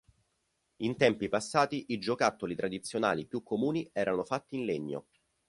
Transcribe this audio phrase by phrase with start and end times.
[0.77, 5.05] In tempi passati i giocattoli tradizionali più comuni erano fatti in legno.